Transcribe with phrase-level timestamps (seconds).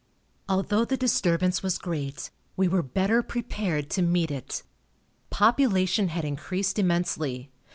[0.49, 4.63] Although the disturbance was great, we were better prepared to meet it.
[5.29, 7.51] Population had increased immensely.